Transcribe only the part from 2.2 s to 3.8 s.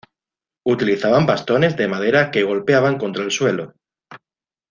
que golpeaban contra el suelo.